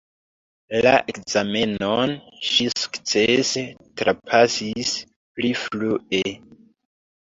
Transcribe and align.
La 0.85 0.93
ekzamenon 1.13 2.15
ŝi 2.49 2.69
sukcese 2.73 3.67
trapasis 4.03 4.99
pli 5.33 5.57
frue. 5.65 6.29